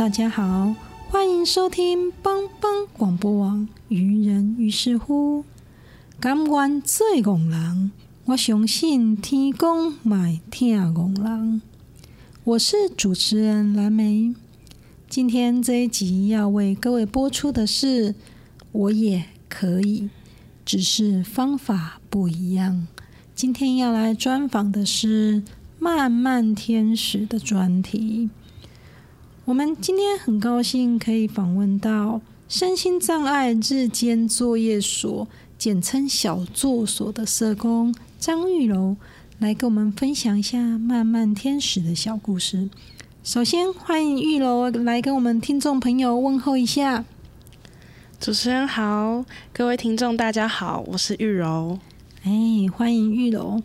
[0.00, 0.74] 大家好，
[1.10, 5.44] 欢迎收听帮帮广播网愚人于是乎，
[6.18, 7.92] 感官最戆人，
[8.24, 11.60] 我相信天公买听戆人。
[12.44, 14.34] 我是主持人蓝莓，
[15.06, 18.14] 今天这一集要为各位播出的是，
[18.72, 20.08] 我也可以，
[20.64, 22.86] 只是方法不一样。
[23.34, 25.42] 今天要来专访的是
[25.78, 28.30] 慢慢天使的专题。
[29.50, 35.26] 我们今天很高兴可以访问到身心障碍日间作业所
[35.58, 38.96] （简称小作所）的社工张玉柔，
[39.40, 42.70] 来跟我们分享一下漫漫天使的小故事。
[43.24, 47.04] 首先，欢迎玉柔来跟我们听众朋友问候一下。
[48.20, 51.76] 主持人好，各位听众大家好，我是玉柔。
[52.22, 52.30] 哎，
[52.72, 53.60] 欢迎玉柔。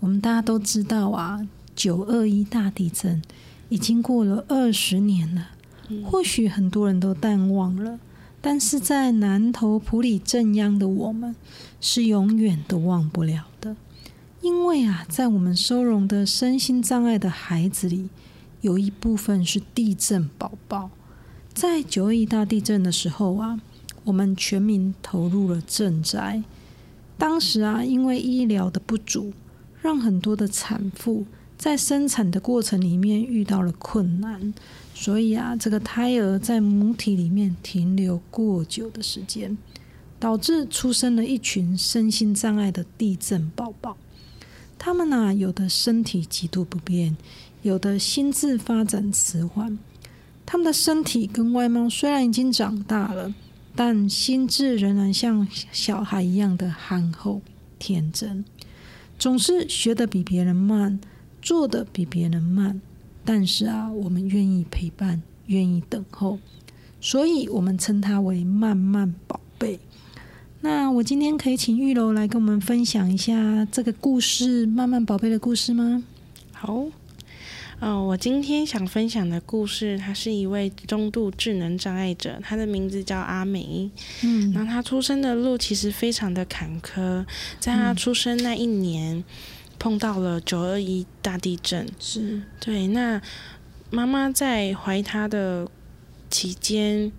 [0.00, 3.20] 我们大家都知道啊，九二一大地震。
[3.68, 5.48] 已经过了二十年了，
[6.04, 7.98] 或许很多人都淡忘了，
[8.40, 11.34] 但是在南投普里镇央的我们，
[11.80, 13.76] 是永远都忘不了的。
[14.40, 18.08] 因为啊，在我们收容的身心障碍的孩子里，
[18.60, 20.90] 有一部分是地震宝宝。
[21.52, 23.60] 在九二一大地震的时候啊，
[24.04, 26.42] 我们全民投入了赈灾。
[27.18, 29.32] 当时啊，因为医疗的不足，
[29.82, 31.26] 让很多的产妇。
[31.58, 34.54] 在生产的过程里面遇到了困难，
[34.94, 39.58] 所以啊，这个胎儿在母体里面停留过久的时间，
[40.20, 43.96] 导致出生了一群身心障碍的地震宝宝。
[44.78, 47.16] 他们啊，有的身体极度不便，
[47.62, 49.76] 有的心智发展迟缓。
[50.46, 53.34] 他们的身体跟外貌虽然已经长大了，
[53.74, 57.42] 但心智仍然像小孩一样的憨厚
[57.80, 58.44] 天真，
[59.18, 61.00] 总是学得比别人慢。
[61.48, 62.78] 做的比别人慢，
[63.24, 66.38] 但是啊，我们愿意陪伴，愿意等候，
[67.00, 69.80] 所以我们称它为慢慢宝贝。
[70.60, 76.04] 那我今天可以请玉楼来跟我们分享一下这个故事——慢慢宝贝的故事吗？
[76.52, 76.84] 好，
[77.80, 83.90] 嗯，我今天想分享的故事，他是一位中度智能障碍者，他的名字叫阿美。
[84.22, 87.24] 嗯，然后他出生的路其实非常的坎坷，
[87.58, 89.24] 在他出生那一年。
[89.78, 92.88] 碰到了九二一大地震，是对。
[92.88, 93.20] 那
[93.90, 95.68] 妈妈在怀他的
[96.28, 97.12] 期间，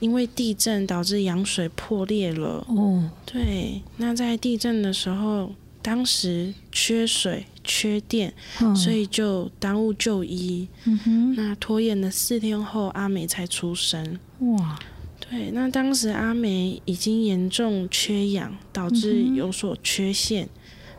[0.00, 2.66] 因为地震导致羊水破裂了。
[2.68, 3.82] 哦，对。
[3.98, 8.34] 那在地震的时候，当时缺水、缺电，
[8.74, 10.68] 所以就耽误就医。
[10.84, 11.34] 嗯哼。
[11.34, 14.18] 那拖延了四天后，阿美才出生。
[14.40, 14.78] 哇，
[15.18, 15.50] 对。
[15.52, 20.48] 那当时阿美已经严重缺氧，导致有所缺陷。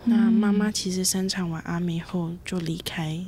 [0.06, 3.23] 那妈妈其实生产完阿美后就离开，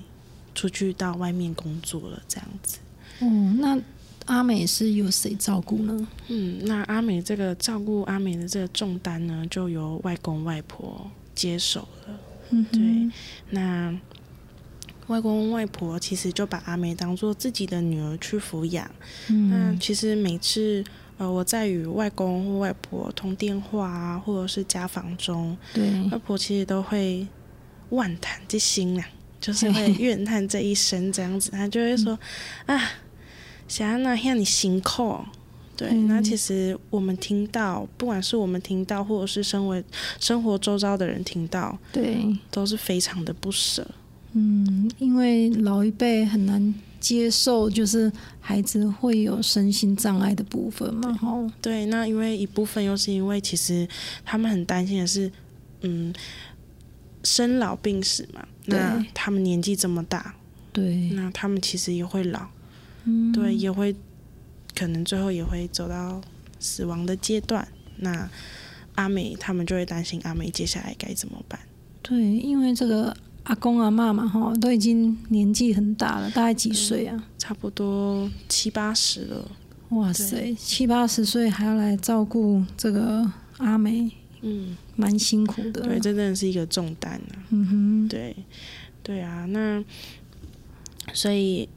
[0.56, 2.80] 出去到外面工作了，这样子。
[3.20, 3.28] 哦，
[3.60, 3.80] 那
[4.26, 6.08] 阿美是由谁照顾呢？
[6.30, 12.20] 嗯，那阿美这个照顾阿美的这个重担呢，就由外公外婆接手了。
[12.50, 13.12] 嗯，对。
[13.52, 13.96] 那
[15.08, 18.90] 外公外婆其实就把阿美当做自己的女儿去抚养。
[19.30, 20.84] 嗯，那其实每次。
[21.24, 27.26] 呃，我在与外公或外婆通电话啊，或者是家访中，对外婆其实都会
[27.92, 29.08] 万叹这心啊，
[29.40, 32.20] 就是会怨叹这一生这样子，她就会说
[32.66, 32.78] 啊，
[33.70, 35.18] 想要那让你辛苦。
[35.78, 39.82] 对，那其实我们听到，不管是我们听到，或者是身为
[40.20, 42.18] 生活周遭的人听到，对，
[42.52, 43.88] 都是非常的不舍。
[44.34, 46.74] 嗯，因为老一辈很难。
[47.04, 48.10] 接受，就是
[48.40, 51.14] 孩子会有身心障碍的部分嘛。
[51.16, 53.86] 哈，对，那因为一部分又是因为其实
[54.24, 55.30] 他们很担心的是，
[55.82, 56.14] 嗯，
[57.26, 58.48] 生老病死嘛。
[58.68, 60.34] 那他们年纪这么大，
[60.72, 62.48] 对，那他们其实也会老，
[63.04, 63.94] 嗯，对，也会
[64.74, 66.22] 可能最后也会走到
[66.62, 67.68] 死亡的阶段。
[67.98, 68.30] 那
[68.96, 71.60] 阿美他们就会担心阿美接下来该怎么办？
[72.02, 77.24] 对，因为这个阿公阿妈嘛，哈，都已经年纪很大了，大概几岁啊？
[77.38, 79.52] 差不多七八十了。
[79.90, 84.10] 哇塞，七八十岁还要来照顾这个阿美，
[84.42, 85.82] 嗯，蛮辛苦的。
[85.82, 87.44] 对，这真的是一个重担啊。
[87.50, 88.36] 嗯哼，对，
[89.04, 89.84] 对啊，那
[91.14, 91.68] 所以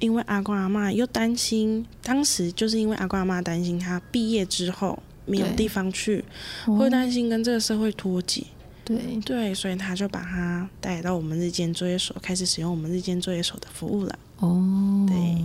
[0.00, 5.02] 因为阿公阿妈又担心，当时就是因为阿公阿妈担心他毕业之后。
[5.24, 6.24] 没有地方去，
[6.66, 8.42] 会担心跟这个社会脱节。
[8.84, 14.18] 对对，所以他就把他带到我们日间作业所，开始使用我们日间作业所的服务了。
[14.40, 15.44] 哦，对。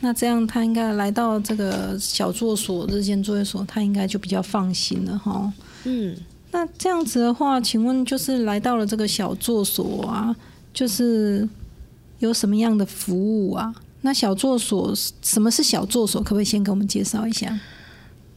[0.00, 5.52] 那这样他应该来到这个小作所日间作业所，他应该就比较放心了哈。
[5.84, 6.16] 嗯，
[6.50, 10.36] 那这样子的话，请问就是来到了这个小作所啊，
[10.72, 11.48] 就是
[12.18, 13.74] 有什么样的服务啊？
[14.02, 14.92] 那小作所
[15.22, 16.22] 什么是小作所？
[16.22, 17.58] 可不可以先给我们介绍一下？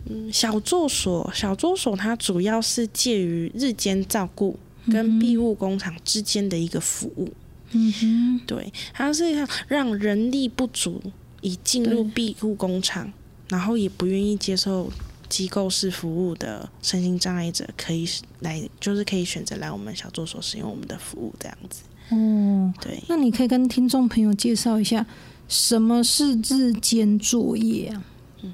[0.09, 4.57] 嗯，小作所，小作所它主要是介于日间照顾
[4.92, 7.30] 跟庇护工厂之间的一个服务。
[7.71, 11.01] 嗯哼，对，它是让人力不足
[11.42, 13.12] 以进入庇护工厂，
[13.50, 14.89] 然后也不愿意接受
[15.27, 18.07] 机构式服务的身心障碍者，可以
[18.39, 21.81] 来，就是可以选择来我们小作所使用我们的服务，这样子。
[22.09, 25.06] 哦，对，那你可以跟听众朋友介绍一下，
[25.50, 28.01] 什么是日间作业啊？
[28.44, 28.54] 嗯，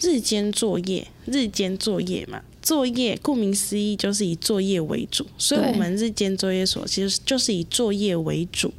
[0.00, 8.72] 日间作业，日间作业嘛，作业顾名思义就是以作业为主，所以我们日间作业所其实就是以作业为主。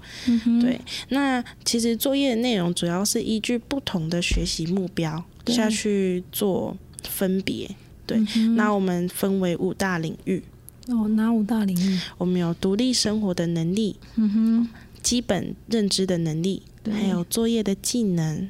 [0.62, 0.80] 对，
[1.10, 7.70] 那其实作业的内容主要是依据不同的学习目标下去做分别。
[8.06, 8.20] 对，
[8.56, 10.44] 那我们分为五大领域。
[10.88, 12.00] 哦，哪五大领域？
[12.18, 14.70] 我们有独立生活的能力，嗯哼，
[15.02, 16.62] 基本认知的能力。
[16.92, 18.50] 还有作业的技能、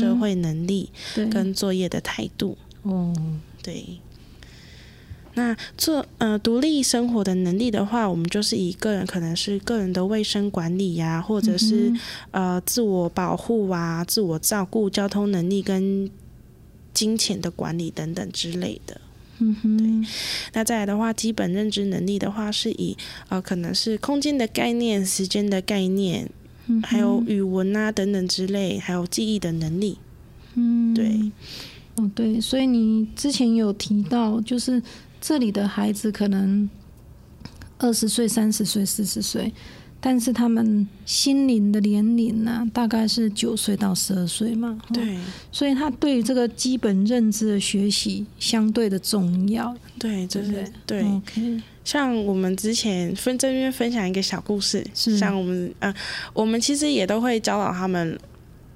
[0.00, 0.90] 社会能力
[1.30, 2.56] 跟作业的态度。
[2.82, 3.14] 哦，
[3.62, 3.84] 对。
[5.36, 11.92] 那做呃独立生活的能力的话，我们就是以个人可能是个人的卫生管理呀，或者是
[12.30, 16.08] 呃自我保护啊、自我照顾、交通能力跟
[16.92, 19.00] 金钱的管理等等之类的。
[19.38, 20.08] 嗯哼，对。
[20.52, 22.96] 那再来的话，基本认知能力的话，是以
[23.28, 26.30] 呃可能是空间的概念、时间的概念。
[26.82, 29.98] 还有语文啊等等之类，还有记忆的能力。
[30.54, 31.32] 嗯，对，
[31.96, 34.82] 哦对，所以你之前有提到，就是
[35.20, 36.68] 这里的孩子可能
[37.78, 39.52] 二十岁、三十岁、四十岁。
[40.06, 44.78] 但是他们心灵的年龄呢，大概是九岁到十二岁嘛。
[44.92, 45.16] 对，
[45.50, 49.74] 所以他对这个基本认知的学习相对的重要。
[49.98, 51.00] 对，就是对。
[51.00, 55.94] OK，像我们之前分这边分享一个小故事，像我们呃，
[56.34, 58.18] 我们其实也都会教导他们。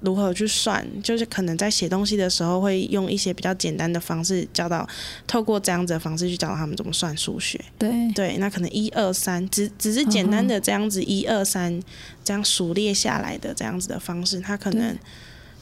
[0.01, 0.85] 如何去算？
[1.01, 4.87] 就是可能在写东西的时候，会用一些比较简单的方式教导，
[5.27, 7.59] 透过这样子的方式去教导他们怎么算数学。
[7.77, 11.81] 对对，那可能一二三，只只是简单的这样子一二三
[12.23, 14.97] 这样数列下来的这样子的方式，他可能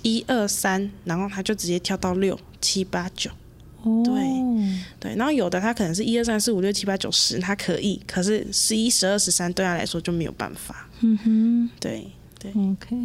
[0.02, 3.32] 一二三，然后他就直接跳到六七八九。
[3.84, 4.14] 哦，对
[5.00, 10.90] 对，然后有的他可能是一二三四五六七八九十，他可以，可是十一十二十三对他来说就没有办法。
[11.02, 12.08] 嗯哼，对
[12.40, 12.96] 对，OK。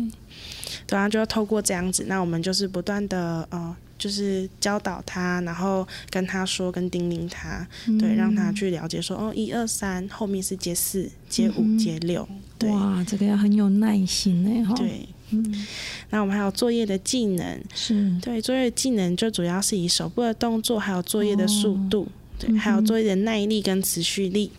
[0.86, 7.66] 对啊，就要透过这样子，那我们就是不断的呃，就是教导他，然后跟他说，跟叮咛他，
[7.98, 12.28] 对，让他去了解说，哦，一二三，后面是接四、接五、接六。
[12.58, 14.74] 对哇，这个要很有耐心呢，哈。
[14.74, 15.66] 对，嗯。
[16.10, 22.06] 那我们还有作业的技能，是对作业技能就主要是以手部的动作，还有作业的速度，
[22.38, 24.52] 对，还有作业的耐力跟持续力。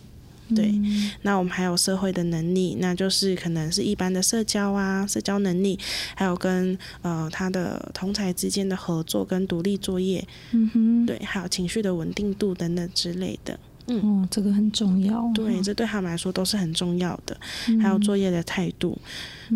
[0.54, 0.74] 对，
[1.22, 5.78] 那我们还有社会的能力，那就是可能是一般的社交啊，社交能力，
[6.14, 17.34] 还有跟呃他的同才之间的合作跟独立作业，嗯哼，对，还有情绪的稳定度等等之类的，嗯，哦，这个很重要，对，这对他们来说都是很重要的，
[17.80, 18.98] 还有作业的态度，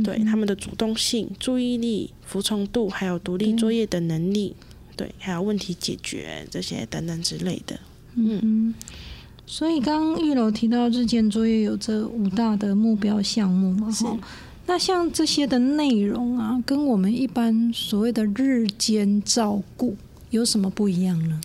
[0.02, 4.57] 对他们的主动性、注意力、服从度，还有独立作业的能力，
[4.97, 7.78] 对，还有问题解决这些等等之类的，
[8.14, 8.73] 嗯。
[9.50, 13.90] 所以刚刚玉楼提到日间作业有这五大的目标项目嘛？
[13.90, 14.19] 哈，
[14.67, 19.97] 那像这些的内容啊，跟我们一般所谓的日间照顾
[20.28, 21.40] 有什么不一样呢？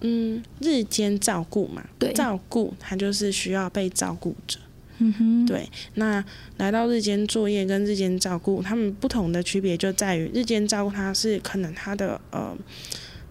[0.00, 4.58] 嗯，日间照顾嘛，对，照顾它就是需要被照顾者，
[4.98, 6.24] 嗯哼，对，那
[6.56, 12.56] 来到日间作业跟日间照顾，他们不同的区别就在于日间照顾，它是可能它的呃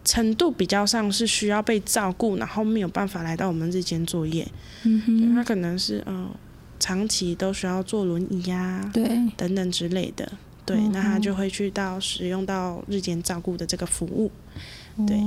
[0.04, 4.48] 程度比较上是需要被照顾，然后没有办法来到我们日间作业。
[4.84, 6.30] 嗯哼，他可能是呃
[6.80, 9.06] 长期都需要坐轮椅呀，对，
[9.38, 10.32] 等等之类的。
[10.66, 14.32] 对，那他就会去到使用到日间照顾的这个服务。
[15.08, 15.20] 对，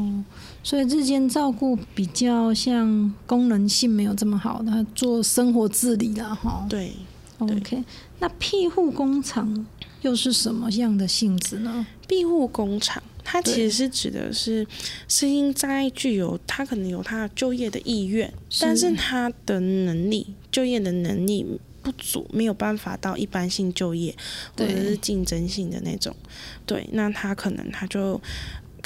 [0.62, 6.66] 所以日间照顾比较像功能性没有这么好的，做生活自理了哈。
[6.68, 6.92] 对
[7.38, 7.82] ，OK。
[8.20, 9.66] 那庇护工厂
[10.02, 11.86] 又是什么样的性质呢？
[12.06, 14.64] 庇护工厂它其实是指的是
[15.08, 21.44] 声音障碍具有，他可能有他就业的意愿，但是他的能力就业的能力
[21.82, 24.14] 不足，没有办法到一般性就业
[24.56, 26.14] 或者是竞争性的那种。
[26.64, 28.20] 对，那他可能他就。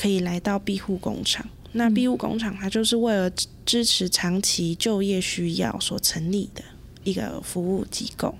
[0.00, 3.28] 可以来到庇护工厂，那庇护工厂它就是为了
[3.66, 6.62] 支持长期就业需要所成立的
[7.02, 8.32] 一个服务机构。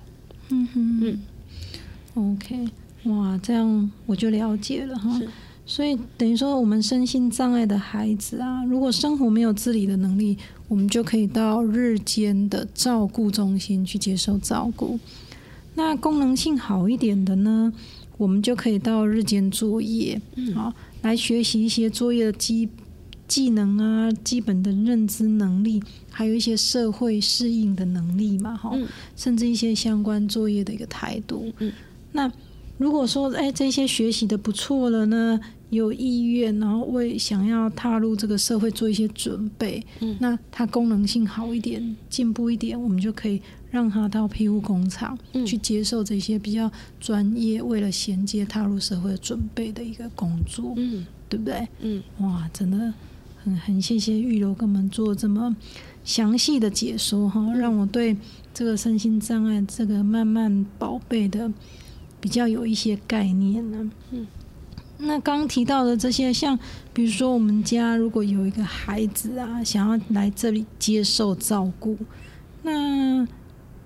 [0.51, 2.69] 嗯哼，嗯，OK，
[3.11, 5.21] 哇，这样我就了解了哈。
[5.71, 14.99] 所以等于说，我们身心障碍的孩子啊，如果生活没有自理的能力，我们就可以到日间的照顾中心去接受照顾。
[15.75, 17.71] 那功能性好一点的呢，
[18.17, 20.19] 我们就可以到日间作业。
[20.37, 20.73] 嗯，好。
[21.03, 22.69] 来学习一些作业的基
[23.29, 28.75] 技能啊，基本的认知能力，还有一些社会适应的能力嘛，哈，
[29.15, 31.53] 甚至一些相关作业的一个态度。
[31.59, 31.71] 嗯，
[32.13, 32.33] 那
[32.79, 43.43] 如果说哎这些学习的不错了呢，有意愿，然后为想要踏入这个社会做一些准备，嗯，那它功能性好一点，进步一点，我们就可以。
[43.71, 51.69] 让他到庇护工厂去接受这些比较专业、为了衔接踏入社会准备的一个工作，嗯，对不对？
[51.81, 52.95] 嗯，哇，真的
[53.45, 55.55] 很很谢谢玉楼给我们做这么
[56.03, 58.17] 详细的解说哈，让我对
[58.55, 61.53] 这个身心障碍这个慢慢宝贝的
[62.21, 63.91] 比较有一些概念呢。
[64.11, 64.27] 嗯，
[64.99, 66.59] 那刚提到的这些，像
[66.93, 71.97] 比如说我们家如果有一个孩子啊，想要来这里接受照顾，
[72.63, 73.27] 那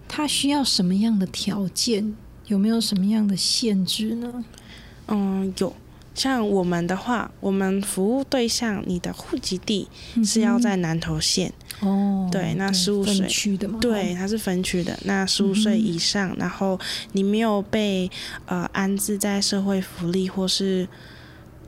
[0.09, 2.15] 他需要什么样的条件？
[2.47, 4.45] 有没有什么样的限制呢？
[5.09, 5.73] 嗯，有。
[6.15, 9.89] 像我们的话，我们服务对象，你的户籍地
[10.25, 12.29] 是要在南投县哦。
[12.31, 14.99] 对，那十五岁区的嘛，对，它是分区的。
[15.05, 16.79] 那十五岁以上，然后
[17.13, 18.11] 你没有被
[18.47, 20.87] 呃安置在社会福利或是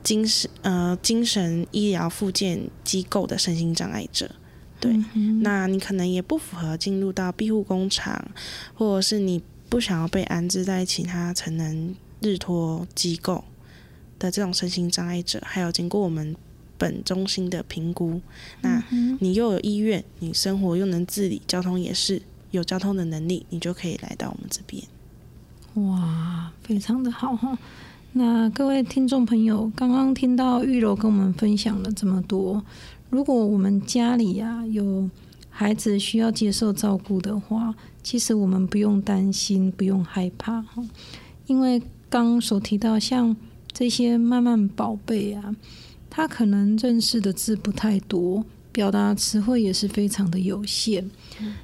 [0.03, 4.29] 精神呃精神医疗附件机构的身心障碍者。
[4.79, 4.93] 对，
[5.41, 8.23] 那你可能也不符合进入到庇护工厂，
[8.75, 13.43] 或者是你不想要被安置在其他成人日托机构
[14.19, 16.35] 的这种身心障碍者，还有经过我们
[16.77, 18.21] 本中心的评估，
[18.61, 18.83] 那
[19.19, 24.83] 你又有意愿，你生活又能自理，交通也是有交通的能力，你就可以来到我们这边。
[25.75, 27.57] 哇，非常的好哈！
[28.13, 32.63] 那各位听众朋友，刚刚听到玉柔跟我们分享了这么多。
[33.09, 35.09] 如果我们家里呀有
[35.49, 40.81] 孩子需要接受照顾的话，其实我们不用担心，不用害怕哈，
[41.47, 43.35] 因为刚所提到像
[43.77, 45.53] 这些慢慢宝贝啊，
[46.09, 51.09] 他可能认识的字不太多，表达词汇也是非常的有限，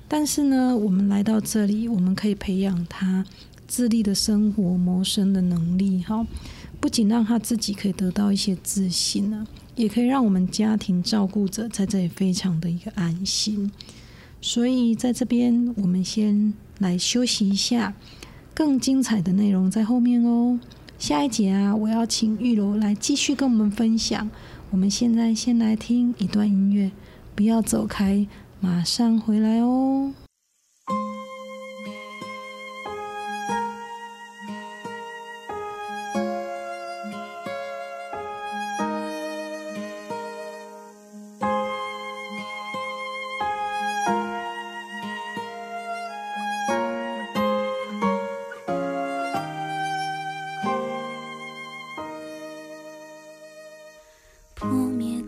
[0.09, 3.25] 但是呢，我们来到这里，我们可以培养他
[3.65, 6.27] 自立的生活谋生的能力哈，
[6.81, 9.47] 不仅让他自己可以得到一些自信呢。
[9.77, 13.71] 也可以让我们家庭照顾者在这里非常的一个安心，
[14.41, 17.95] 所以在这边我们先来休息一下，
[18.53, 20.59] 更精彩的内容在后面哦。
[21.01, 24.29] 下一节啊，我要请玉楼来继续跟我们分享。
[24.70, 26.91] 我们现在先来听一段音乐，
[27.34, 28.27] 不要走开，
[28.60, 30.13] 马上回来哦。
[54.61, 55.20] 扑灭。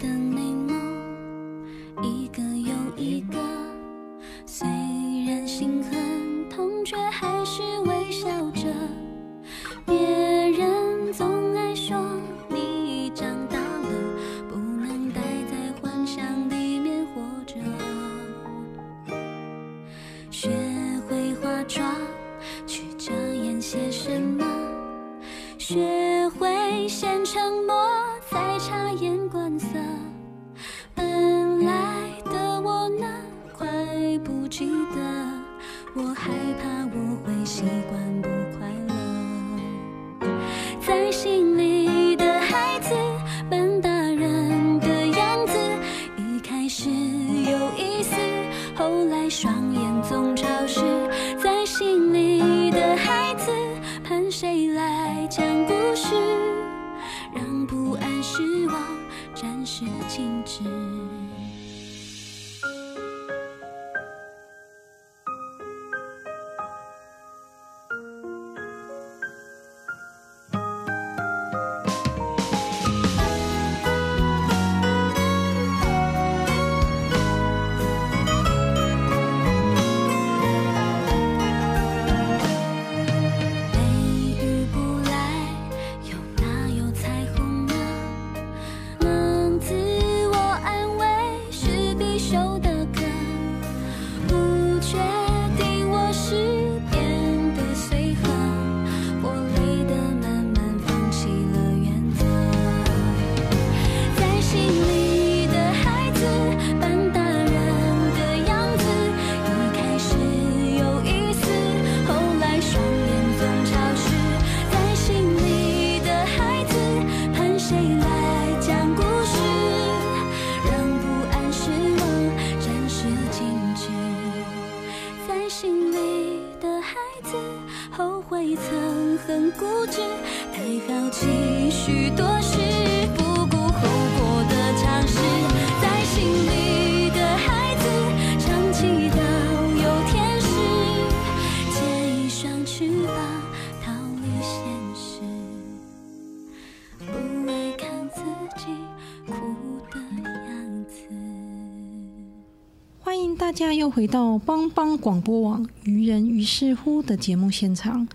[153.54, 158.08] 家又回到帮帮广播网愚人于是乎的节目现场。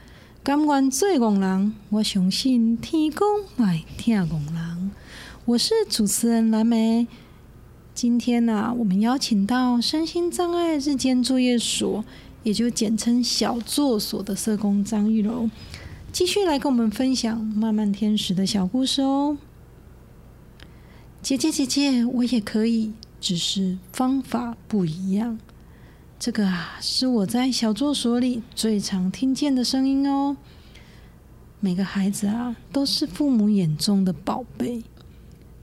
[0.42, 3.26] 甘愿做工人，我相信天公
[3.56, 4.90] 来听工人。
[5.44, 7.06] 我是主持人蓝莓。
[7.94, 12.04] 今天呢，我们邀请到身心障碍日间作业所，
[12.42, 15.48] 也就简称小作所的社工张玉柔，
[16.10, 19.38] 继续来跟我们分享慢慢天使的小故事哦。
[21.22, 22.92] 姐姐姐姐，我也可以。
[23.20, 25.38] 只是方法不一样，
[26.18, 30.36] 这个啊是我在小作所里最常听见的声音哦。
[31.60, 34.82] 每个孩子啊都是父母眼中的宝贝，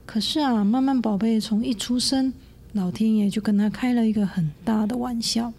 [0.04, 2.32] 可是啊，慢慢宝贝从一出生，
[2.72, 5.52] 老天爷就跟他开了一个很大的玩笑。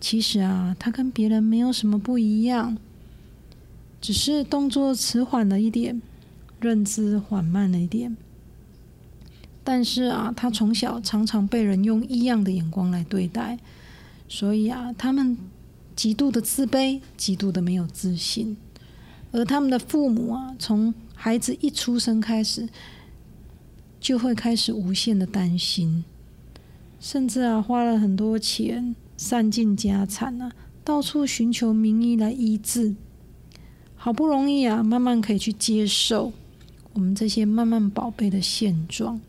[0.00, 2.76] 其实啊，他跟别人没有什么不一样，
[4.00, 6.02] 只是动作迟缓了一点，
[6.60, 8.16] 认知缓慢了一点。
[9.68, 13.58] 但是啊，他从小常常被人用异样的眼光来对待，
[14.28, 15.36] 所以啊，他们
[15.96, 18.56] 极度的自卑，极度的没有自信。
[19.32, 22.68] 而他们的父母啊，从孩子一出生开始，
[23.98, 26.04] 就会开始无限的担心，
[27.00, 30.52] 甚至啊，花了很多钱，散尽家产啊，
[30.84, 32.94] 到处寻求名医来医治。
[33.96, 36.32] 好不容易啊，慢慢可以去接受
[36.92, 39.20] 我们这些慢慢宝贝的现状。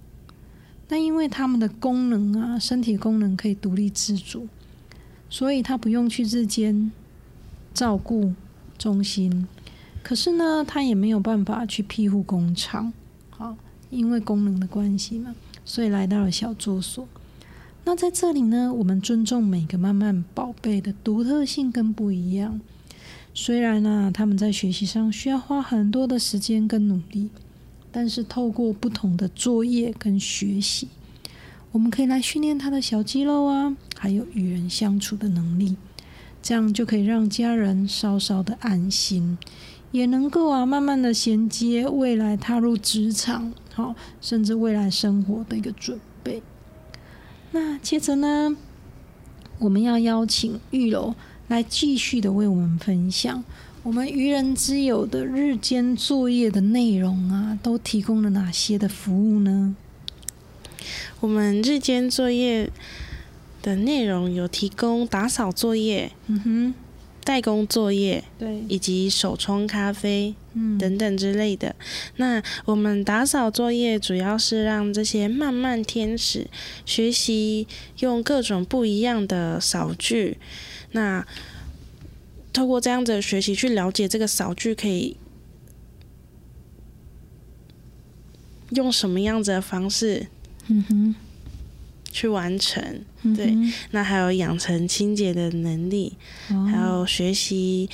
[0.90, 4.48] 那因为他们的功能啊，身体功能可以独立自主，
[5.30, 6.92] 所以他不用去日间
[7.74, 8.34] 照顾
[8.78, 9.48] 中心。
[10.02, 12.94] 可是呢，他也没有办法去庇护工厂，
[13.30, 13.58] 好，
[13.90, 17.06] 因为功能的关系嘛，所以来到了小住所。
[17.84, 22.62] 那在这里呢，我们尊重每个慢慢宝贝的独特性跟不一样。
[23.34, 27.30] 虽然呢，他们在学习上需要花很多的时间跟努力。
[28.00, 30.88] 但是透过不同的作业跟学习，
[31.72, 35.76] 我们可以来训练他的小肌肉啊，还有与人相处的能力，
[36.40, 39.40] 这样就可以让家人稍稍的安心，
[39.92, 46.44] 也能够啊慢慢的衔接未来踏入职场，好，甚至未来生活的一个准备。
[47.50, 48.56] 那接着呢，
[49.58, 51.16] 我们要邀请玉楼
[51.48, 53.44] 来继续的为我们分享。
[53.88, 59.78] 我们愚人之友的日间作业的内容啊，都提供了哪些的服务呢？
[61.22, 62.70] 我们日间作业
[63.62, 66.74] 的内容有提供打扫作业、嗯哼，
[67.24, 71.74] 代工作业，对，以及手冲咖啡，嗯，等等之类的。
[72.18, 76.48] 那我们打扫作业主要是让这些漫漫天使
[76.86, 77.66] 学习
[78.00, 80.38] 用各种不一样的扫具，
[80.92, 81.26] 那。
[82.58, 85.16] 透过这样子的学习去了解这个扫具可以
[88.72, 90.26] 用什么样子的方式，
[90.66, 91.16] 嗯哼，
[92.12, 93.06] 去完成。
[93.36, 93.56] 对，
[93.92, 96.18] 那还有养成清洁的能力，
[96.48, 97.88] 还有学习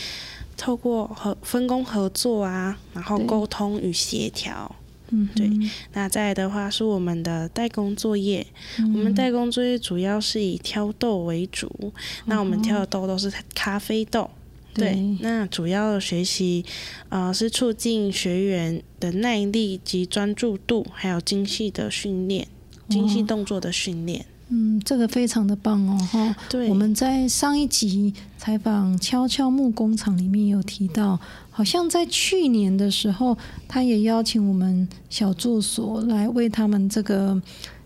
[0.55, 4.73] 透过和分工合作啊，然后沟通与协调。
[5.09, 5.51] 嗯，对。
[5.91, 8.47] 那再来的话是我们的代工作业，
[8.77, 11.91] 我们代工作业主要是以挑豆为主，
[12.27, 14.29] 那我们挑的豆都是咖啡豆。
[14.73, 16.65] 对，那主要学习，
[17.09, 22.47] 呃，是促进学员的耐力及专注度，还有精细的训练，
[22.89, 24.25] 精细动作的训练。
[24.49, 26.35] 嗯，这个非常的棒哦，哈。
[26.49, 37.41] 对，我们在上一集采访敲敲木工厂里面有提到，好像在去年的时候，他也邀请我们小助所来为他们这个。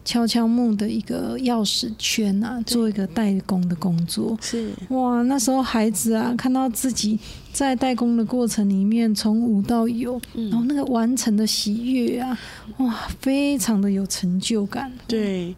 [0.07, 4.37] 敲敲木的一个钥匙圈啊，做一个代工的工作。
[4.41, 7.19] 是哇，那时候孩子啊，看到自己
[7.51, 12.39] 在代工的过程里面从无到有，然后那个完成的喜悦啊，
[12.77, 14.89] 哇，非常的有成就感。
[15.05, 15.53] 对，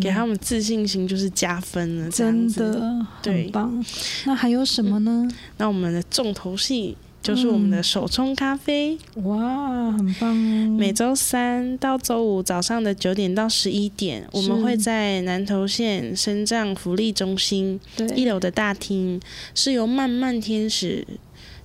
[0.00, 3.84] 给他们自信心就是加分了，真的很棒。
[4.24, 5.28] 那还有什么呢？
[5.58, 6.96] 那我们的重头戏。
[7.22, 10.76] 就是我们的手冲咖啡，哇，很棒哦！
[10.78, 17.78] 每周三到周五早上的九点到十一点，我们会在南投县深藏福利中心
[18.16, 19.20] 一楼的大厅，
[19.54, 21.06] 是由漫漫天使。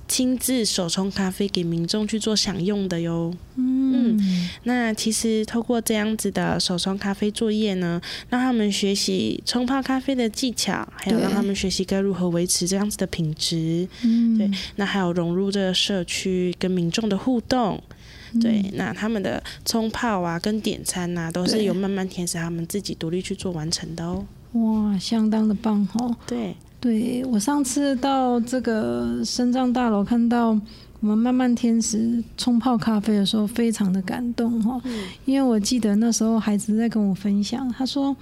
[0.08, 3.34] 亲自手冲咖啡给民众去做享用的哟。
[3.56, 4.20] 嗯，
[4.64, 13.88] 那其实透过这样子的手冲咖啡作业呢，让他们学习冲泡咖啡的技巧，还有让他们学习该如何维持这样子的品质。
[14.04, 17.82] 嗯，对，那还有融入这个社区跟民众的互动。
[18.42, 24.26] 对，那他们的冲泡啊跟点餐呐，都是由慢慢甜使他们自己独立去做完成的哦。
[24.54, 26.16] 哇，相当的棒哦。
[26.28, 26.56] 对。
[26.86, 30.50] 对我上次到这个深藏大楼看到
[31.00, 34.80] 我们慢慢天使冲泡咖啡的时候，非常的感动哈。
[35.26, 38.16] 因为我记得那时候孩子在跟我分享，他说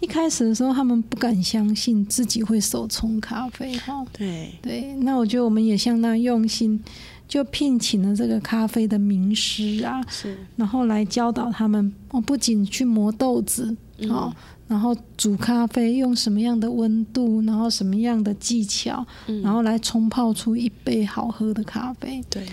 [0.00, 4.02] 一开始的时候他们不敢相信自己会手冲咖啡哈。
[4.10, 6.82] 对对，那我觉得我们也相当用心，
[7.28, 13.76] 就聘请了这个咖啡的名师啊，是，然后来教导他们哦，不仅去磨豆子
[14.08, 14.34] 哦。
[14.68, 19.04] 然后煮咖啡用什么样的温度，然后什么样的技巧，
[19.42, 22.22] 然后来冲泡出一杯好喝的咖啡。
[22.28, 22.46] 对，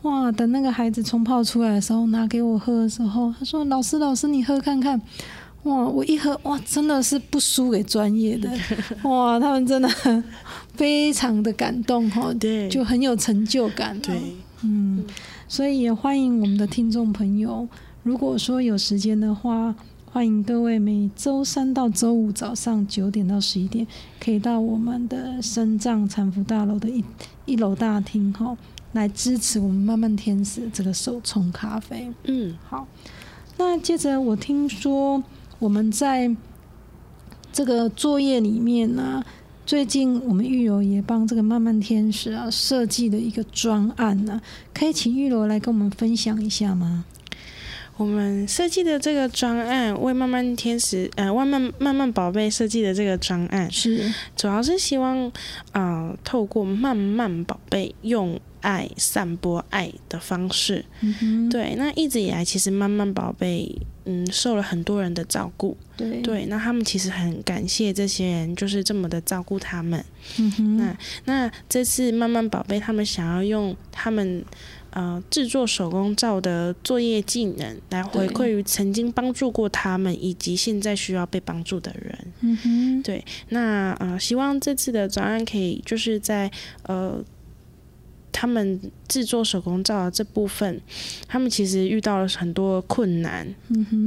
[0.00, 0.32] 哇！
[0.32, 4.98] 等那个孩子冲泡出来的时候，拿给我喝的时候，他说：“老师，老师，你喝看看。”
[5.64, 5.86] 哇！
[5.86, 8.50] 我一喝，哇，真的是不输给专业的。
[9.04, 9.38] 哇！
[9.38, 9.88] 他们真的
[10.72, 14.00] 非常的感动哈，对，就很有成就感。
[14.00, 14.18] 对，
[14.62, 15.04] 嗯，
[15.46, 17.68] 所以也欢迎我们的听众朋友，
[18.02, 19.74] 如果说有时间的话。
[20.10, 23.86] 欢迎各位每周三到周五早上九点到十一点，
[24.18, 27.04] 可以到我们的深藏禅福大楼的一
[27.44, 28.56] 一楼大厅哈，
[28.92, 32.10] 来支持我们慢慢天使这个手冲咖啡。
[32.24, 32.88] 嗯，好。
[33.58, 35.22] 那接着我听说
[35.58, 36.34] 我们在
[37.52, 39.22] 这个作业里面呢，
[39.66, 44.40] 最近我们玉柔也帮这个慢慢天使啊设计了一个专案呢，
[44.72, 47.04] 可以请玉柔来跟我们分享一下吗？
[47.98, 54.10] 我们设计的这个专案，为慢慢天使呃，慢慢慢慢宝贝设计的这个专案，是。
[54.36, 55.30] 主要是希望
[55.72, 60.84] 啊，透过慢慢宝贝用爱散播爱的方式，
[61.50, 63.68] 对，那一直以来其实慢慢宝贝
[64.04, 66.20] 嗯受了很多人的照顾，对。
[66.22, 70.04] 对，那他们其实很感谢这些人，就是这么的照顾他们，
[70.38, 74.44] 嗯那那这次慢慢宝贝他们想要用他们。
[74.90, 82.18] 呃，制作手工皂的作业技能，来回馈于曾经帮助过他们以及现在需要被帮助的人。
[82.40, 86.50] 嗯哼，对，那呃，希望这次的专案可以就是在
[86.82, 87.24] 呃。
[88.40, 90.80] 他们制作手工皂的这部分，
[91.26, 93.44] 他们其实遇到了很多困难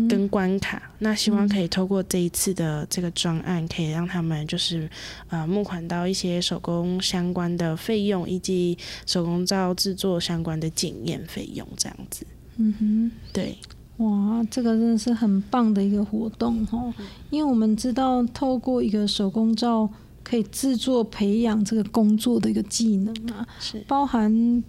[0.08, 0.82] 跟关卡。
[1.00, 4.90] 那希望可以透过这一次的这个专案，可以让他们就是
[5.28, 12.26] 呃募款到一些手工相关的费用，以及手工皂制作相关的检验费用，这样子。
[12.56, 13.58] 嗯哼，对，
[13.98, 16.94] 哇，这个真的是很棒的一个活动哦，
[17.30, 19.90] 因为我们知道透过一个手工皂。
[20.24, 24.64] 可以制作、培养这个工作的一个技能啊，是包含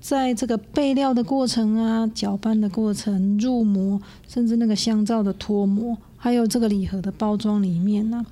[0.00, 8.24] 在这个备料的过程啊、搅拌的过程、入模，甚至那个香皂的脱模，还有这个礼盒的包装里面呢，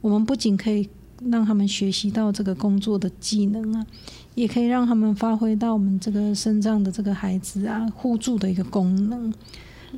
[0.00, 0.88] 我们不仅可以
[1.30, 3.86] 让他们学习到这个工作的技能啊，
[4.34, 9.32] 也可以让他们发挥到我们这个身上的这个孩子啊互助的一个功能。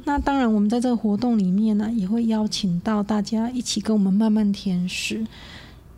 [0.04, 5.26] 那当然，我们在这个活动里面呢，也会邀请到大家一起跟我们慢慢填食。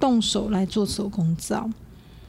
[0.05, 1.71] 动手来做手工皂，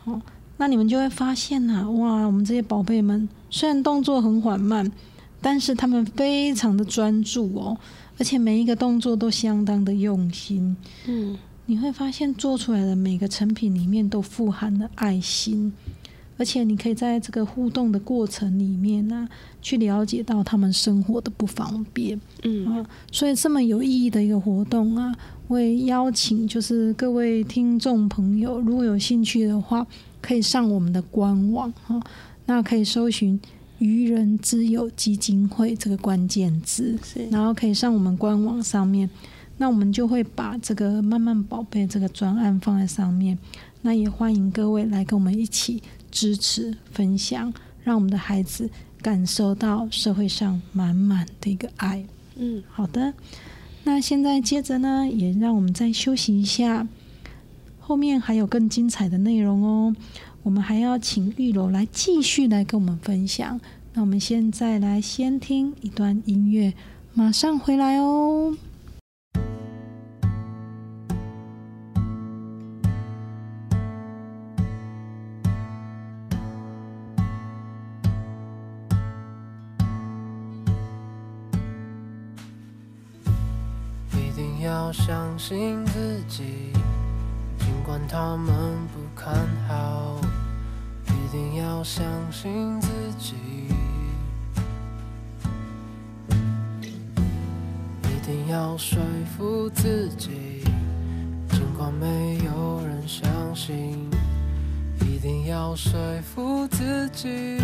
[0.05, 0.21] 哦，
[0.55, 4.89] 那你们就会发现呐，哇，我们这些宝贝们虽然动作很缓慢，
[5.41, 7.77] 但是他们非常的专注哦，
[8.17, 10.77] 而且每一个动作都相当的用心。
[11.05, 15.73] 嗯，你会发现做出来的每个成品里面都富含了爱心，
[16.38, 19.27] 而且你可以在这个互动的过程里面呢，
[19.61, 22.17] 去了解到他们生活的不方便。
[22.43, 25.13] 嗯啊，所以这么有意义的一个活动啊，
[25.47, 29.86] 会邀请就是各位听众朋友，如果有兴趣的话，
[30.21, 32.01] 可以上我们的官网哈，
[32.45, 33.39] 那可以搜寻
[33.79, 39.10] “愚人之友基金会”这个关键字，是然后可以上我们官网上面，
[39.58, 43.38] 那我们就会把这个“慢慢宝贝”这个专案放在上面。
[43.81, 47.53] 那也欢迎各位来跟我们一起支持分享，
[47.84, 48.67] 让我们的孩子
[48.99, 52.03] 感受到社会上满满的一个爱。
[52.36, 53.13] 嗯，好的，
[53.87, 56.87] 那现在接着呢，也让我们再休息一下，
[57.79, 59.95] 后面还有更精彩的内容哦。
[60.41, 63.61] 我们还要请玉楼来继续来跟我们分享。
[63.93, 66.73] 那我们现在来先听一段音乐，
[67.13, 68.57] 马上回来哦。
[85.05, 86.73] 相信自己，
[87.59, 88.55] 尽管他们
[88.87, 89.35] 不看
[89.67, 90.19] 好。
[91.05, 92.89] 一定要相信自
[93.19, 93.35] 己，
[98.01, 98.99] 一定要说
[99.37, 100.63] 服自己，
[101.51, 104.09] 尽管没有人相信。
[105.01, 107.59] 一定要说服自己。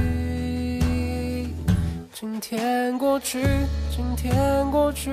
[2.14, 3.42] 今天过去，
[3.90, 5.10] 今天过去，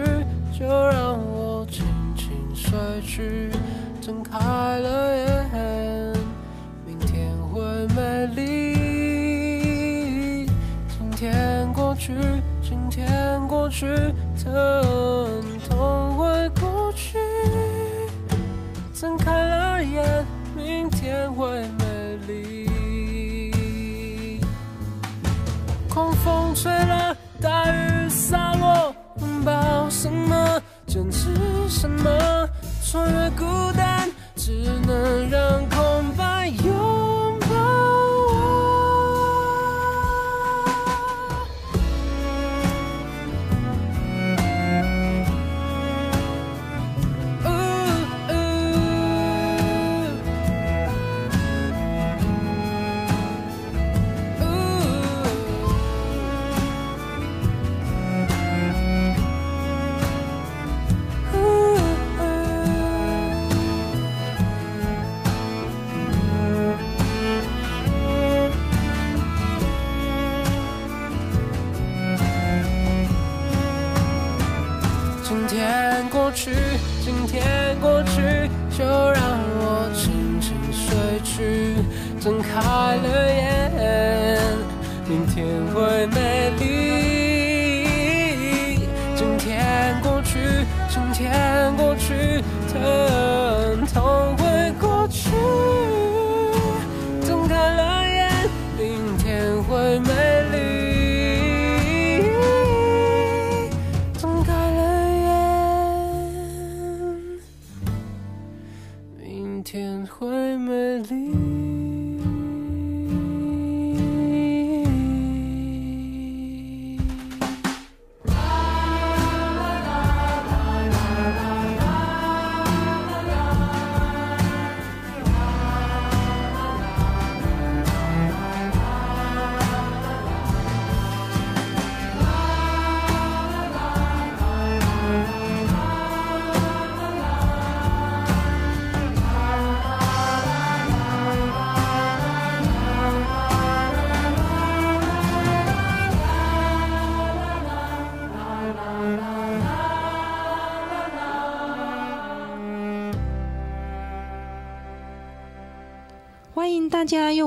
[0.53, 1.98] 就让我轻轻
[2.69, 3.51] 睡去，
[3.99, 6.13] 睁开了眼，
[6.87, 7.63] 明天会
[7.97, 8.45] 美丽。
[10.87, 12.13] 今天过去，
[12.61, 13.87] 今天过去，
[14.45, 17.19] 疼痛会过去，
[18.93, 22.69] 睁开了眼，明天会美丽。
[25.89, 30.63] 狂风吹了，大雨洒落，拥抱什么？
[30.87, 31.31] 坚持
[31.69, 32.11] 什么？
[32.91, 33.45] 穿越孤
[33.77, 34.51] 单，只
[34.87, 36.38] 能让空白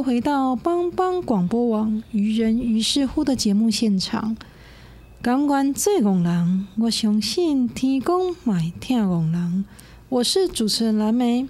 [0.02, 4.36] 回到帮帮广播网愚人于是乎的节目现场。
[5.22, 9.66] 感官最戆人，我相信天公买听戆人。
[10.10, 11.48] 我是主持人蓝莓。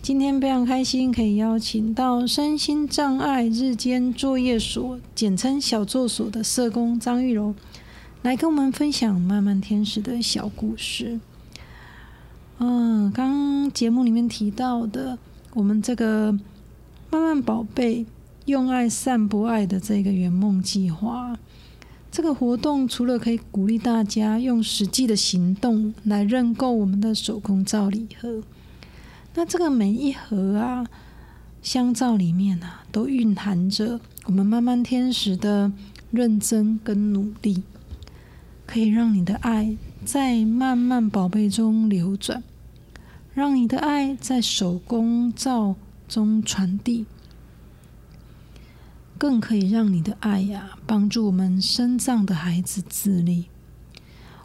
[0.00, 7.54] 今天非常开心，可以邀请到身心障碍日间作业所（简称小作所）的社工张玉柔，
[8.22, 11.20] 来跟我们分享漫漫天使的小故事。
[12.58, 15.18] 嗯，刚节目里面提到的，
[15.54, 16.38] 我们这个
[17.10, 18.04] 慢慢宝贝
[18.46, 21.36] 用爱散播爱的这个圆梦计划，
[22.10, 28.42] 这个活动除了可以鼓励大家用实际的行动来认购我们的手工皂礼盒，
[29.34, 30.86] 那这个每一盒啊，
[31.62, 35.72] 香皂里面啊，都蕴含着我们慢慢天使的
[36.10, 37.62] 认真跟努力，
[38.66, 42.42] 可以让你的爱在慢慢宝贝中流转，
[43.34, 45.74] 让你的爱在手工皂
[46.08, 47.06] 中传递，
[49.18, 53.46] 更可以让你的爱呀，帮助我们身障的孩子自立。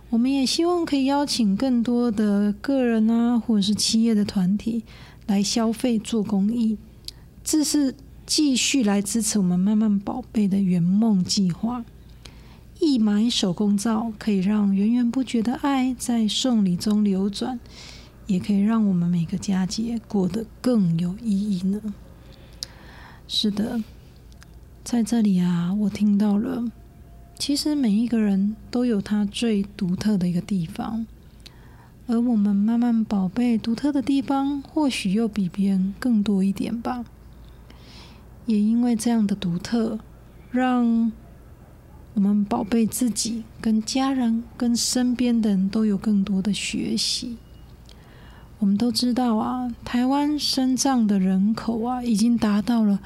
[0.10, 4.84] 我们也希望可以邀请更多的个人啊，或者是企业的团体
[5.26, 6.78] 来消费做公益，
[7.44, 7.96] 这是
[8.26, 11.86] 继续来支持我们慢慢宝贝的圆梦计划。
[12.80, 17.60] 义买手工皂可以让源源不绝的爱在送礼中流转，
[18.32, 21.82] 也可以让我们每个佳节过得更有意义呢。
[23.28, 23.84] 是的，
[24.84, 26.72] 在这里啊，我听到了。
[27.38, 31.06] 其实每一个人都有他最独特的一个地方，
[32.08, 37.04] 而我们慢慢宝贝独特的地方，或许又比别人更多一点吧。
[38.46, 40.00] 也因为这样的独特，
[40.52, 41.12] 让
[42.14, 47.38] 我们宝贝自己、跟家人、跟身边的人都有更多的学习。
[48.62, 53.00] 我们都知道啊，台湾生障的人口啊，已经达到了。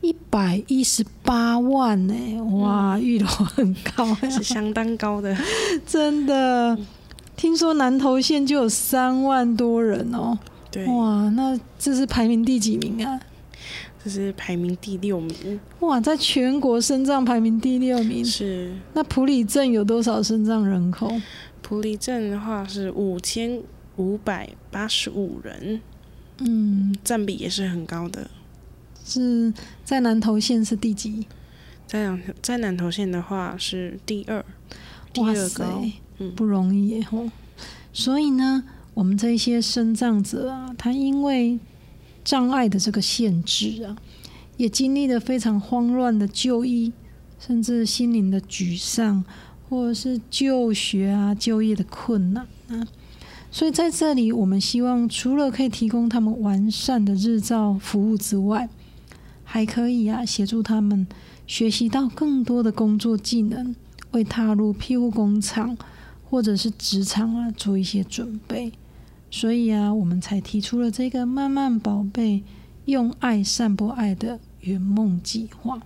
[0.00, 2.14] 一百一十八万呢，
[2.60, 5.36] 哇，玉楼很高， 是相当高的，
[5.84, 6.78] 真的。
[7.34, 10.38] 听说南投县就有三万多人哦，
[10.70, 13.18] 对，哇，那这是排名第几名啊？
[14.04, 18.24] 这是排名第六名，哇，在全国生障排名第六名。
[18.24, 21.10] 是，那普里镇有多少生障人口？
[21.60, 23.60] 普里镇的话是五千
[23.98, 25.80] 五百八十五人，
[26.38, 28.30] 嗯，占比也是很高的。
[29.04, 29.52] 是
[29.84, 31.26] 在南投县是第几？
[31.86, 34.44] 在南在南投县的话是第二，
[35.12, 35.84] 第二高，
[36.18, 37.30] 嗯，不容易哦。
[37.92, 41.58] 所以呢，我们这些生障者啊，他因为
[42.22, 43.96] 障碍的这个限制啊，
[44.58, 46.92] 也经历了非常慌乱的就医，
[47.40, 49.24] 甚至心灵的沮丧，
[49.68, 52.86] 或者是就学啊、就业的困难啊。
[53.50, 58.68] 所以在这里，我们希望除了可以提供他们完善的日照服务之外，
[59.42, 61.06] 还可以啊，协助他们
[61.46, 63.74] 学习到更多的工作技能，
[64.10, 65.76] 为踏入庇护工厂
[66.28, 68.72] 或者是职场啊做一些准备。
[69.30, 72.42] 所以啊，我们才提出了这个“慢慢宝贝，
[72.84, 75.82] 用爱散播爱”的圆梦计划。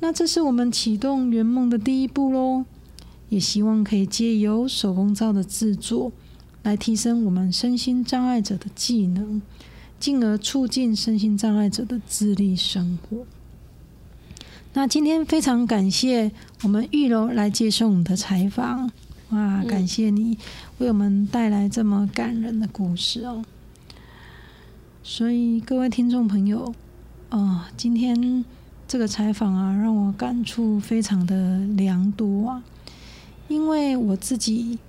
[0.00, 2.64] 那这是我们启动圆梦的第一步喽，
[3.28, 6.10] 也希望可以借由手工皂的制作，
[6.62, 9.42] 来提升我们身心障碍者的技能。
[10.00, 13.24] 进而促进身心障碍者的自立生活。
[14.72, 16.32] 那今天非常感谢
[16.64, 18.90] 我们玉楼来接受我们的采访，
[19.30, 20.36] 哇，感谢你
[20.78, 23.44] 为我们带来这么感人的故事哦。
[25.04, 26.74] 所以各位听众朋友，
[27.28, 28.44] 啊，今天
[28.88, 32.64] 这个采访啊，让我感触非常的良多啊，
[33.46, 34.80] 因为我自己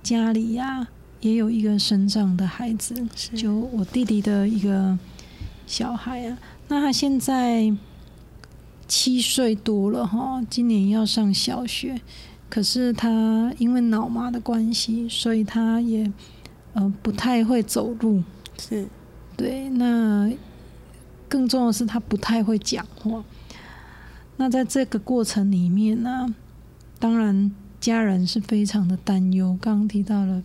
[0.00, 0.86] 家里呀。
[1.20, 2.94] 也有一个生长的孩子，
[3.34, 4.98] 就我弟弟的一个
[5.66, 6.38] 小孩啊。
[6.68, 7.70] 那他现在
[8.88, 12.00] 七岁多了哈，今年要上小学。
[12.48, 16.10] 可是他因为脑麻的关系，所以他也
[16.72, 18.22] 呃不太会走路。
[18.58, 18.88] 是，
[19.36, 19.68] 对。
[19.68, 20.32] 那
[21.28, 23.22] 更重要的是，他不太会讲话。
[24.38, 26.34] 那在这个过程里面呢，
[26.98, 29.58] 当然家人是非常的担忧。
[29.60, 30.42] 刚刚提到了。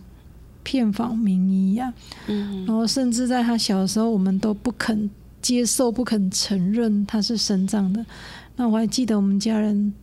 [0.66, 1.94] 片仿名医呀，
[2.26, 5.08] 嗯然后甚至在他小时候，我们都不肯
[5.40, 8.04] 接受、不肯承认他是生长的。
[8.56, 9.94] 那我还记得我们家人，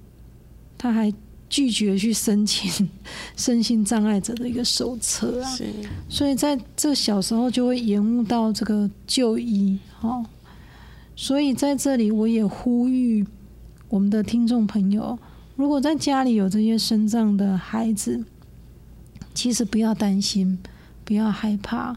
[0.77, 1.13] 他还
[1.49, 2.89] 拒绝去申请
[3.35, 5.57] 身心障碍者的一个手册啊。
[6.07, 9.77] 所以在这小时候就会延误到这个就医。
[9.99, 10.25] 哦，
[11.13, 13.25] 所以在这里我也呼吁
[13.89, 15.19] 我们的听众朋友，
[15.57, 18.23] 如果在家里有这些生障的孩子。
[19.33, 20.57] 其实不要担心，
[21.03, 21.95] 不要害怕。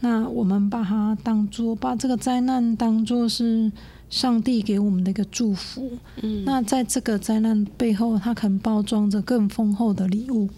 [0.00, 3.72] 那我们把它当做，把这个灾难当做是
[4.10, 5.90] 上帝给我们的一个祝福。
[6.22, 10.48] 嗯，那在这个灾难背后，它可能包装着更丰厚的礼物，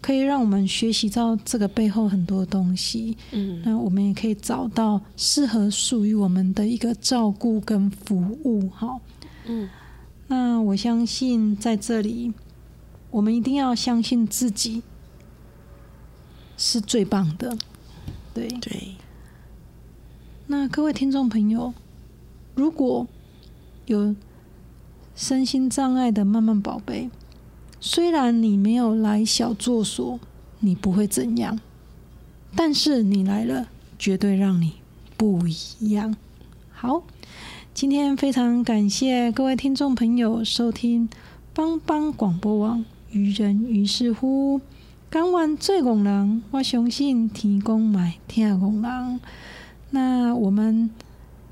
[0.00, 3.16] 可以让我们学习到这个背后很多东西。
[3.32, 8.68] 嗯，那我们也可以找到适合属于我们的一个照顾跟服务。
[8.70, 8.96] 哈，
[9.46, 9.68] 嗯，
[10.28, 12.32] 那我相信在这里，
[13.10, 14.82] 我们一定要相信自己。
[16.56, 17.56] 是最棒的，
[18.32, 18.94] 对对。
[20.46, 21.72] 那各位听众朋友，
[22.54, 23.06] 如果
[23.86, 24.14] 有
[25.14, 27.10] 身心障碍的慢慢宝贝，
[27.80, 30.18] 虽然你没有来小作所，
[30.60, 31.58] 你不会怎样，
[32.54, 34.74] 但是你来了，绝对让你
[35.16, 36.14] 不一样。
[36.72, 37.02] 好，
[37.72, 41.08] 今天非常感谢各位听众朋友收听
[41.52, 42.84] 帮帮广播网。
[43.10, 44.60] 于人于是乎，
[45.14, 49.20] 讲完做工人，我相信天公买听工人。
[49.90, 50.90] 那我们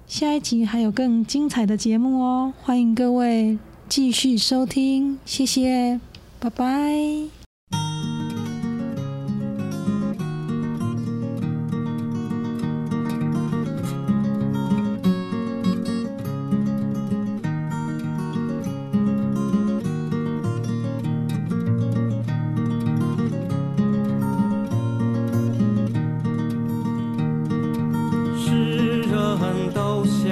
[0.09, 3.57] 下一集还有更精彩的节目哦，欢迎各位
[3.89, 6.01] 继续收听，谢谢，
[6.41, 7.42] 拜拜。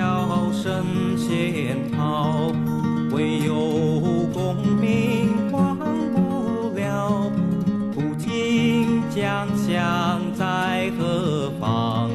[0.01, 0.83] 要神
[1.19, 2.51] 仙讨，
[3.13, 3.53] 唯有
[4.33, 7.31] 功名忘不了。
[7.95, 12.09] 不尽将相在何方？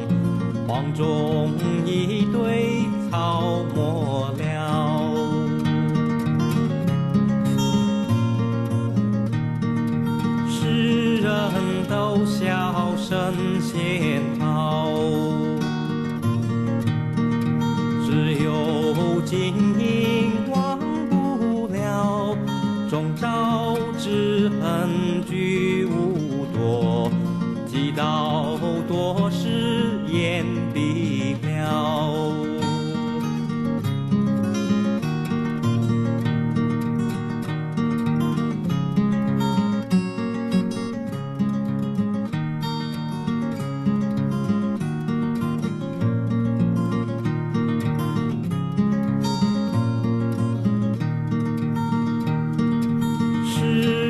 [0.66, 1.25] 黄忠。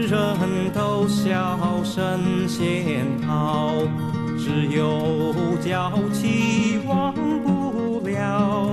[0.07, 3.75] 世人都笑神仙好，
[4.39, 5.35] 只有
[5.65, 8.69] 娇妻忘不了。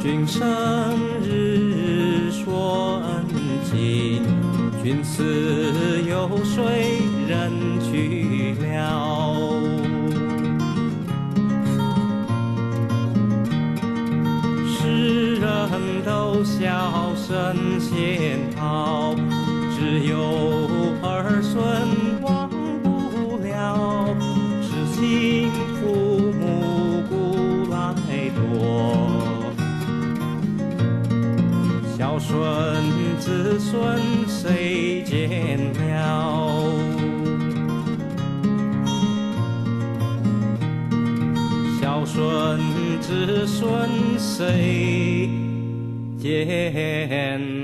[0.00, 0.46] 君生
[1.24, 2.54] 日顺
[3.02, 3.26] 恩，
[4.80, 5.24] 君死
[6.08, 9.34] 有谁人去了？
[14.78, 15.44] 世人
[16.04, 17.15] 都笑。
[17.28, 19.12] 身先逃
[19.76, 20.16] 只有
[21.02, 24.14] 儿孙忘不了
[24.62, 27.74] 是心父母古来
[28.30, 29.42] 多。
[31.98, 32.38] 孝顺
[33.18, 36.62] 子孙谁见了
[41.80, 42.60] 孝顺
[43.00, 45.15] 子孙谁
[46.26, 47.55] 天